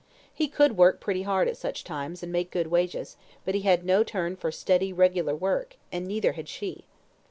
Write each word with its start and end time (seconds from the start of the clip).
He 0.33 0.47
could 0.47 0.77
work 0.77 0.99
pretty 0.99 1.21
hard 1.21 1.47
at 1.47 1.57
such 1.57 1.83
times, 1.83 2.23
and 2.23 2.31
make 2.31 2.49
good 2.49 2.65
wages; 2.71 3.17
but 3.45 3.53
he 3.53 3.61
had 3.61 3.85
no 3.85 4.03
turn 4.03 4.35
for 4.35 4.51
steady, 4.51 4.91
regular 4.91 5.35
work, 5.35 5.75
and 5.91 6.07
neither 6.07 6.31
had 6.31 6.49
she. 6.49 6.85